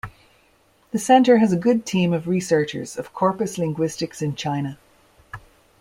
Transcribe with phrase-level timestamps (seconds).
[0.89, 4.79] This centre has a good team of researchers of corpus linguistics in China.